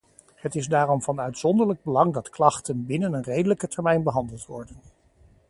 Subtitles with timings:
[0.35, 4.75] Het is daarom van uitzonderlijk belang dat klachten binnen een redelijke termijn behandeld worden.